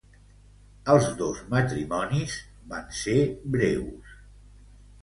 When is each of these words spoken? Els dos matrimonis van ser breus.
Els 0.93 1.09
dos 1.19 1.43
matrimonis 1.53 2.39
van 2.73 2.89
ser 3.03 3.21
breus. 3.59 4.19